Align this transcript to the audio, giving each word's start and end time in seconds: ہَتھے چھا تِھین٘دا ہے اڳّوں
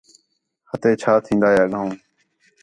ہَتھے 0.69 0.91
چھا 1.01 1.13
تِھین٘دا 1.25 1.47
ہے 1.53 1.59
اڳّوں 1.65 1.89